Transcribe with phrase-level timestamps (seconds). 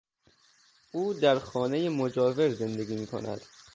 [0.91, 3.41] او در خانهی مجاور زندگی می کند.